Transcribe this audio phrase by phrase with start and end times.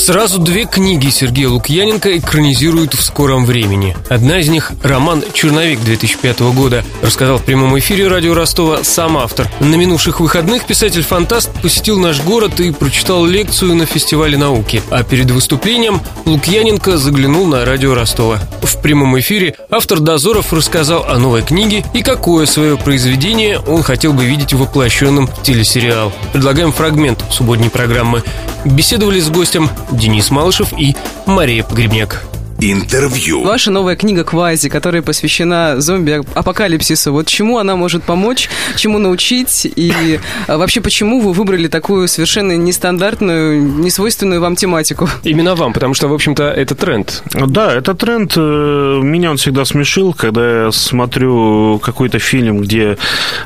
[0.00, 3.94] Сразу две книги Сергея Лукьяненко экранизируют в скором времени.
[4.08, 6.82] Одна из них– роман «Черновик» 2005 года.
[7.02, 9.46] Рассказал в прямом эфире радио Ростова сам автор.
[9.60, 14.82] На минувших выходных писатель-фантаст посетил наш город и прочитал лекцию на фестивале науки.
[14.90, 18.38] А перед выступлением Лукьяненко заглянул на радио Ростова.
[18.62, 24.14] В прямом эфире автор «Дозоров» рассказал о новой книге и какое свое произведение он хотел
[24.14, 26.10] бы видеть воплощенным в телесериал.
[26.32, 28.22] Предлагаем фрагмент субботней программы.
[28.64, 30.94] Беседовали с гостем Денис Малышев и
[31.26, 32.29] Мария Погребняк.
[32.62, 33.42] Интервью.
[33.42, 40.20] Ваша новая книга «Квази», которая посвящена зомби-апокалипсису, вот чему она может помочь, чему научить, и
[40.46, 45.08] а, вообще почему вы выбрали такую совершенно нестандартную, несвойственную вам тематику?
[45.24, 47.22] Именно вам, потому что, в общем-то, это тренд.
[47.32, 48.34] Да, это тренд.
[48.36, 52.98] Э, меня он всегда смешил, когда я смотрю какой-то фильм, где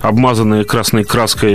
[0.00, 1.52] обмазанные красной краской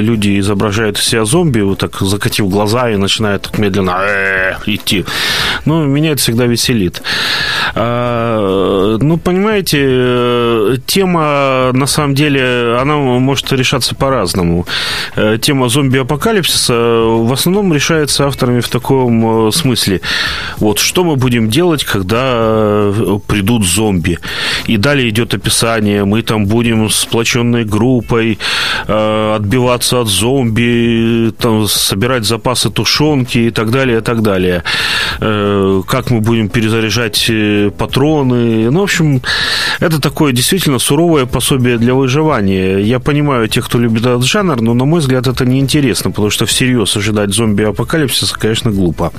[0.00, 5.04] люди изображают из себя зомби, вот так закатив глаза и начинают так медленно э, идти.
[5.64, 7.02] Ну, меня это всегда веселит болит.
[7.74, 14.66] А, ну, понимаете, тема, на самом деле, она может решаться по-разному.
[15.16, 20.00] Э, тема зомби-апокалипсиса в основном решается авторами в таком э, смысле.
[20.58, 24.18] Вот, что мы будем делать, когда э, придут зомби?
[24.66, 28.38] И далее идет описание, мы там будем сплоченной группой
[28.86, 34.62] отбиваться от зомби, там, собирать запасы тушенки и так далее, и так далее.
[35.18, 38.70] Как мы будем перезагружать заряжать э, патроны.
[38.70, 39.20] Ну, в общем,
[39.80, 42.78] это такое действительно суровое пособие для выживания.
[42.78, 46.46] Я понимаю тех, кто любит этот жанр, но, на мой взгляд, это неинтересно, потому что
[46.46, 49.12] всерьез ожидать зомби-апокалипсиса, конечно, глупо.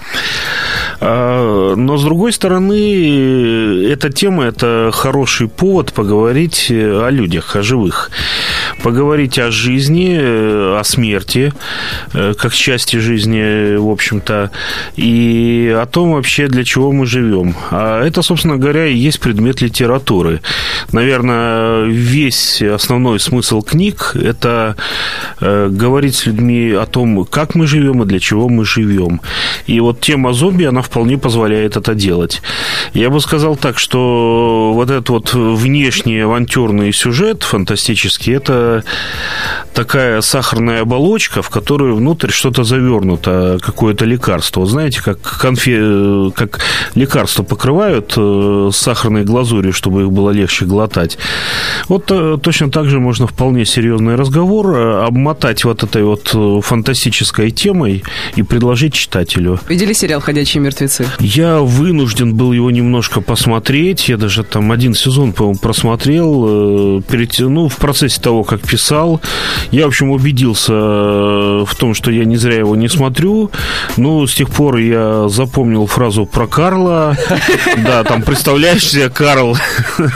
[1.02, 8.09] А, но, с другой стороны, эта тема– это хороший повод поговорить о людях, о живых.
[8.81, 11.53] Поговорить о жизни, о смерти,
[12.13, 14.52] э, как части жизни, в общем-то,
[14.95, 17.55] и о том вообще, для чего мы живем.
[17.71, 20.42] А это, собственно говоря, и есть предмет литературы.
[20.92, 24.76] Наверное, весь основной смысл книг– это
[25.42, 29.21] э, говорить с людьми о том, как мы живем и для чего мы живем.
[29.67, 32.42] И вот тема зомби, она вполне позволяет это делать.
[32.93, 38.68] Я бы сказал так, что вот этот вот внешний авантюрный сюжет фантастический– это
[39.73, 44.61] такая сахарная оболочка, в которую внутрь что-то завернуто, какое-то лекарство.
[44.61, 46.31] Вот знаете, как, конфе...
[46.35, 46.59] как
[46.95, 51.17] лекарство покрывают э, сахарной глазурью, чтобы их было легче глотать.
[51.87, 57.51] Вот э, точно так же можно вполне серьезный разговор э, обмотать вот этой вот фантастической
[57.51, 58.03] темой
[58.36, 59.59] и предложить читателю.
[59.69, 61.05] Видели сериал «Ходячие мертвецы»?
[61.19, 64.09] Я вынужден был его немножко посмотреть.
[64.09, 67.01] Я даже там один сезон, по-моему, просмотрел.
[67.03, 69.21] Перед, ну, в процессе того, как писал.
[69.71, 73.52] Я, в общем, убедился э, в том, что я не зря его не смотрю.
[73.97, 77.15] Ну, с тех пор я запомнил фразу про Карла.
[77.77, 79.58] Да, там, представляешь себе, Карл.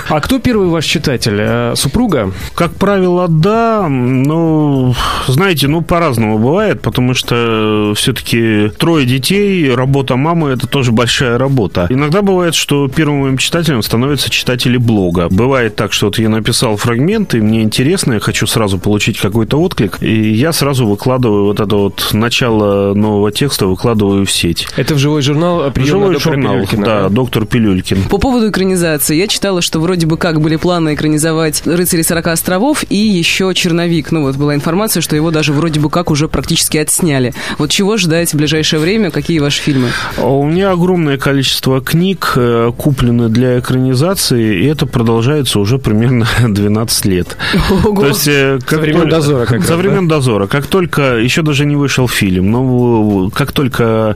[0.09, 1.37] А кто первый ваш читатель?
[1.39, 2.31] Э, супруга?
[2.55, 3.87] Как правило, да.
[3.87, 4.95] Ну,
[5.27, 11.87] знаете, ну, по-разному бывает, потому что все-таки трое детей, работа мамы– это тоже большая работа.
[11.89, 15.27] Иногда бывает, что первым моим читателем становятся читатели блога.
[15.29, 19.43] Бывает так, что вот я написал фрагмент, и мне интересно, я хочу сразу получить какой
[19.43, 24.67] какой-то отклик, и я сразу выкладываю вот это вот начало нового текста, выкладываю в сеть.
[24.77, 28.03] Это в живой журнал прием Живой журнал, Пилюлькина, да, доктор Пилюлькин.
[28.09, 32.85] По поводу экранизации, я читала, что вроде бы как были планы экранизовать «Рыцари 40 островов»
[32.89, 34.11] и еще «Черновик».
[34.11, 37.33] Ну вот была информация, что его даже вроде бы как уже практически отсняли.
[37.57, 39.11] Вот чего ждать в ближайшее время?
[39.11, 39.89] Какие ваши фильмы?
[40.17, 46.27] А у меня огромное количество книг э, куплены для экранизации, и это продолжается уже примерно
[46.47, 47.35] 12 лет.
[47.69, 48.01] Ого.
[48.01, 50.15] То есть, э, как времен дозора дозора как За времен да?
[50.15, 50.47] дозора.
[50.47, 54.15] Как только, еще даже не вышел фильм, но как только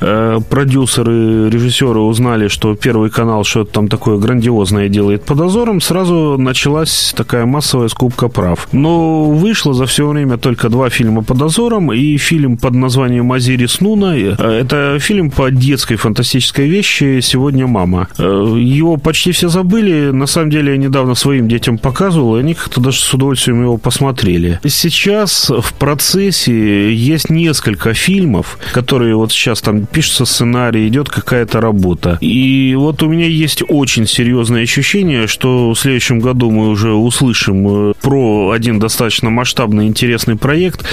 [0.00, 6.36] э, продюсеры, режиссеры узнали, что Первый канал что-то там такое грандиозное делает по дозорам, сразу
[6.38, 8.68] началась такая массовая скупка прав.
[8.72, 13.80] Но вышло за все время только два фильма по дозорам и фильм под названием «Азирис
[13.80, 14.16] Нуна».
[14.16, 18.08] Э, это фильм по детской фантастической вещи «Сегодня мама».
[18.18, 20.10] Э, его почти все забыли.
[20.10, 23.76] На самом деле, я недавно своим детям показывал, и они как-то даже с удовольствием его
[23.76, 24.60] посмотрели смотрели.
[24.64, 32.18] Сейчас в процессе есть несколько фильмов, которые вот сейчас там пишется сценарий, идет какая-то работа.
[32.20, 37.90] И вот у меня есть очень серьезное ощущение, что в следующем году мы уже услышим
[37.90, 40.84] э, про один достаточно масштабный интересный проект,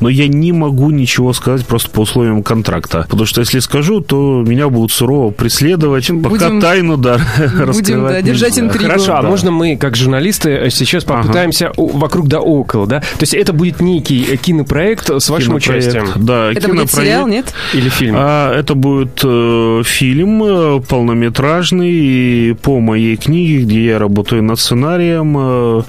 [0.00, 3.06] но я не могу ничего сказать просто по условиям контракта.
[3.08, 6.10] Потому что если скажу, то меня будут сурово преследовать.
[6.10, 7.20] Будем, Пока тайну, да,
[7.66, 8.84] Будем, да, держать интригу.
[8.84, 11.74] Хорошо, а можно мы, как журналисты, сейчас попытаемся ага.
[11.76, 13.00] вокруг да около да?
[13.00, 16.24] То есть это будет некий кинопроект с вашим Кинопроект, участием?
[16.24, 17.54] Да, Это будет сериал, нет?
[17.74, 18.14] Или фильм?
[18.18, 25.36] А, это будет э, фильм э, полнометражный по моей книге, где я работаю над сценарием,
[25.38, 25.82] э,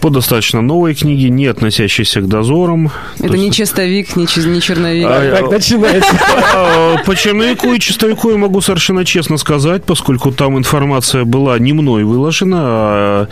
[0.00, 2.90] по достаточно новой книге, не относящейся к дозорам.
[3.18, 5.06] Это То не есть- чистовик, не, не черновик.
[5.08, 6.10] А, Так начинается.
[6.56, 11.72] А, По черновику и чистовику я могу совершенно честно сказать, поскольку там информация была не
[11.72, 13.28] мной выложена, а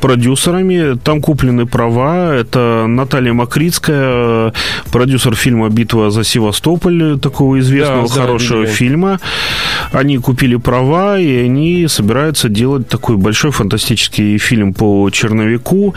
[0.00, 0.96] продюсерами.
[0.98, 2.34] Там куплены права.
[2.34, 4.52] Это Наталья Макритская,
[4.92, 8.74] продюсер фильма «Битва за Севастополь», такого известного, Да, да, хорошего видели.
[8.74, 9.20] фильма.
[9.92, 15.94] Они купили права, и они собираются делать такой большой фантастический фильм по черновику.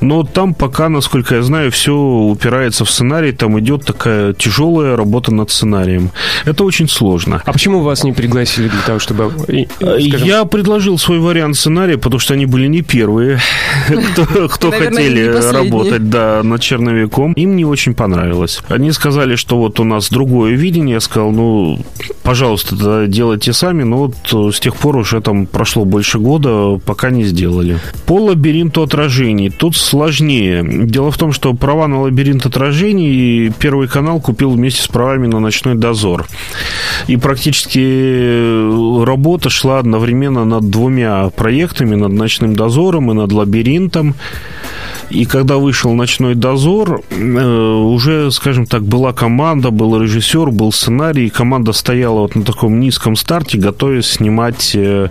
[0.00, 3.32] Но там пока, насколько я знаю, все упирается в сценарий.
[3.32, 6.10] Там идет такая тяжелая работа над сценарием.
[6.44, 7.42] Это очень сложно.
[7.44, 9.32] А почему вас не пригласили для того, чтобы...
[9.48, 9.66] и,
[10.08, 13.40] скажем, Я предложил свой вариант сценария, потому что они были не первые,
[14.50, 17.32] кто, хотели работать да, над черновиком.
[17.34, 18.62] Им не очень понравилось.
[18.68, 20.94] Они сказали, что вот у нас другое видение.
[20.94, 21.53] Я сказал, ну,
[22.22, 23.82] пожалуйста, тогда делайте сами.
[23.82, 27.78] Но вот э, с тех пор уже там прошло больше года, пока не сделали.
[28.06, 29.50] По лабиринту отражений.
[29.50, 30.64] Тут сложнее.
[30.86, 35.40] Дело в том, что права на лабиринт отражений Первый канал купил вместе с правами на
[35.40, 36.26] ночной дозор.
[37.06, 44.14] И практически э, работа шла одновременно над двумя проектами, над «Ночным дозором» и над «Лабиринтом».
[45.10, 51.26] И когда вышел «Ночной дозор», э, уже, скажем так, была команда, был режиссер, был сценарий,
[51.26, 55.10] и команда стояла вот на таком низком старте, готовясь снимать э,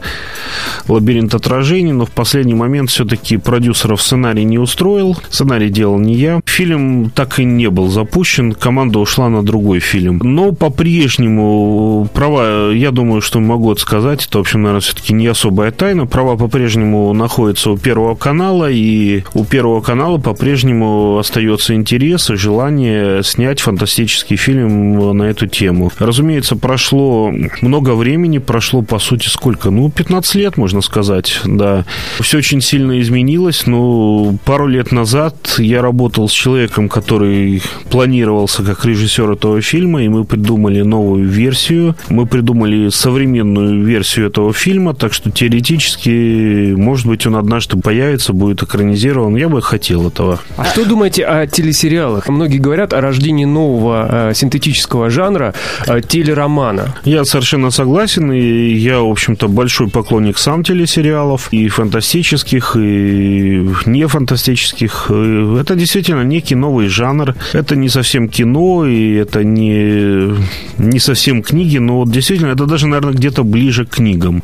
[0.88, 6.42] «Лабиринт отражений», но в последний момент все-таки продюсеров сценарий не устроил, сценарий делал не я.
[6.46, 10.20] Фильм так и не был запущен, команда ушла на другой фильм.
[10.24, 15.28] Но по-прежнему права, я думаю, что могу это сказать, это, в общем, наверное, все-таки не
[15.28, 22.30] особая тайна, права по-прежнему находятся у Первого канала, и у Первого канала по-прежнему остается интерес
[22.30, 25.92] и желание снять фантастический фильм на эту тему.
[26.00, 27.32] Разумеется, прошло
[27.62, 29.70] много времени, прошло, по сути, сколько?
[29.70, 31.86] Ну, 15 лет, можно сказать, да.
[32.20, 38.86] Все очень сильно изменилось, но пару лет назад я работал с человеком, который планировался как
[38.86, 41.96] режиссер этого фильма, и мы придумали новую версию.
[42.10, 48.64] Мы придумали современную версию этого фильма, так что теоретически, может быть, он однажды появится, будет
[48.64, 49.36] экранизирован.
[49.36, 50.40] Я бы хотел этого.
[50.56, 52.30] А что думаете о телесериалах?
[52.30, 55.56] Многие говорят о рождении нового э, синтетического жанра
[55.88, 56.94] э, телеромана.
[57.06, 64.08] Я совершенно согласен, и я, в общем-то, большой поклонник сам телесериалов, и фантастических, и не
[64.08, 65.08] фантастических.
[65.10, 67.34] И Это действительно некий новый жанр.
[67.54, 70.36] Это не совсем кино, и это не,
[70.78, 74.44] не совсем книги, но вот действительно это даже, наверное, где-то ближе к книгам.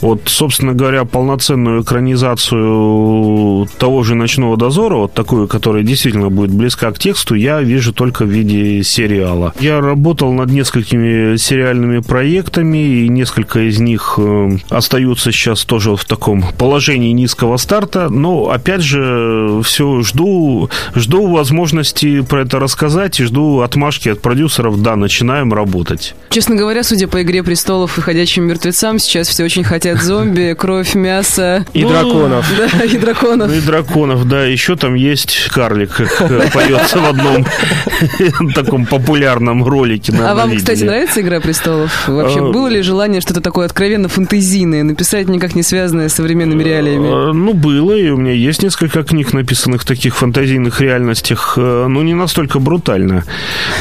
[0.00, 6.90] Вот, собственно говоря, полноценную экранизацию того же «Ночного дозора», вот такую, которая действительно будет близка
[6.92, 9.52] к тексту, я вижу только в виде сериала.
[9.60, 16.04] Я работал над несколькими сериальными проектами, и несколько из них э, остаются сейчас тоже в
[16.04, 23.24] таком положении низкого старта, но, опять же, все жду, жду возможности про это рассказать и
[23.24, 26.14] жду отмашки от продюсеров, да, начинаем работать.
[26.30, 30.94] Честно говоря, судя по «Игре престолов» и «Ходячим мертвецам», сейчас все очень хотят зомби, кровь,
[30.94, 31.64] мясо.
[31.72, 32.46] И Ну, драконов.
[32.58, 33.48] Да, и драконов.
[33.48, 37.46] Ну и драконов, да, еще там есть карлик, как э, поется в одном
[38.54, 40.12] таком популярном ролике.
[40.20, 42.08] А вам, кстати, нравится «Игра престолов»?
[42.08, 46.62] Вообще, А, было ли желание что-то такое откровенно фантазийное написать, никак не связанное с современными
[46.62, 47.30] реалиями?
[47.30, 51.86] Э, Ну, было, и у меня есть несколько книг, написанных в таких фантазийных реальностях, э,
[51.88, 53.24] но не настолько брутально.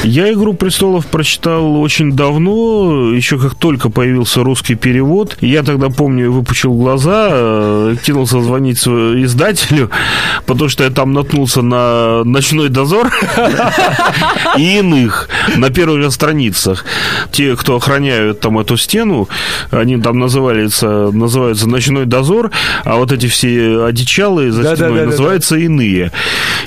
[0.04, 5.38] Я «Игру престолов» прочитал очень давно, еще как только появился русский перевод.
[5.42, 9.90] Я тогда, помню, выпучил глаза, э, кинулся звонить издателю,
[10.46, 13.12] потому что я там наткнулся на «Ночной дозор»
[14.58, 16.86] и иных на первых же страницах.
[17.32, 19.30] Те, кто охраняют там эту стену,
[19.72, 22.52] они там называются, называются «Ночной дозор»,
[22.84, 26.12] а вот эти все одичалые за стеной называются «Иные».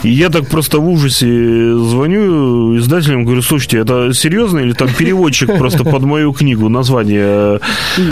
[0.03, 5.57] И я так просто в ужасе звоню издателям, говорю, слушайте, это серьезно или там переводчик
[5.57, 7.61] просто под мою книгу название?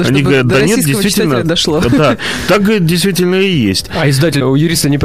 [0.05, 1.43] Они говорят, да нет, действительно.
[1.43, 2.17] Да,
[2.49, 3.91] так действительно и есть.
[3.97, 4.99] А издатель у юриста не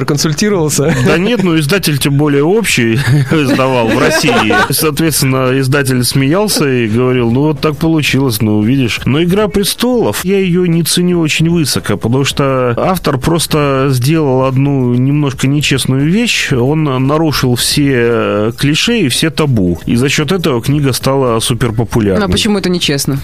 [0.50, 0.96] проконсультировался?
[1.06, 2.96] Да нет, ну издатель тем более общий
[3.32, 4.54] издавал в России.
[4.72, 9.00] Соответственно, издатель смеялся и говорил, ну вот так получилось, ну видишь.
[9.06, 14.94] Но «Игра престолов», я ее не ценю очень высоко, потому что автор просто сделал одну
[14.94, 16.52] немножко нечестную вещь.
[16.52, 19.80] Он нарушил все клише и все табу.
[19.86, 22.26] И за счет этого книга стала супер популярной.
[22.26, 23.20] А почему это нечестно?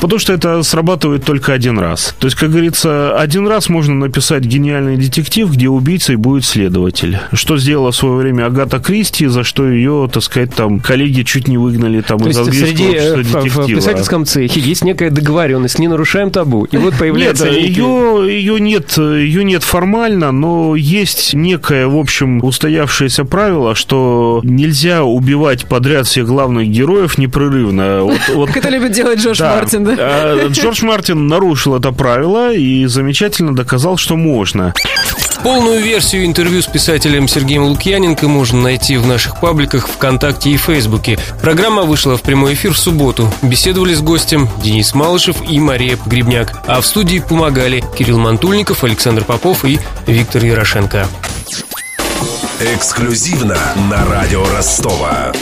[0.00, 2.14] Потому что это срабатывает только один раз.
[2.18, 7.18] То есть, как говорится, один раз можно написать гениальный детектив, где убийцей будет следователь.
[7.32, 11.46] Что сделала в свое время Агата Кристи, за что ее, так сказать, там коллеги чуть
[11.46, 15.78] не выгнали там То из английского среди э, в, в писательском цехе есть некая договоренность,
[15.78, 16.64] не нарушаем табу.
[16.64, 17.44] И вот появляется...
[17.44, 23.76] Нет, некий- ее, ее, нет, ее нет формально, но есть некое, в общем, устоявшееся правило,
[23.76, 28.02] что нельзя убивать подряд всех главных героев непрерывно.
[28.02, 29.56] Вот, вот Как это любит делать Джордж Да.
[29.56, 29.94] Мартин, да?
[29.96, 34.74] А, Джордж Мартин нарушил это правило и замечательно доказал, что можно.
[35.42, 41.18] Полную версию интервью с писателем Сергеем Лукьяненко можно найти в наших пабликах ВКонтакте и Фейсбуке.
[41.40, 43.32] Программа вышла в прямой эфир в субботу.
[43.42, 46.62] Беседовали с гостем Денис Малышев и Мария Погребняк.
[46.66, 51.06] А в студии помогали Кирилл Мантульников, Александр Попов и Виктор Ярошенко.
[52.60, 53.56] Эксклюзивно
[53.88, 55.32] на радио Ростова.